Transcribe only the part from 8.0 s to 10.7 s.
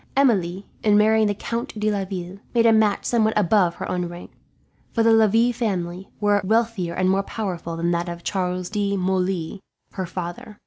of Charles de Moulins, her father.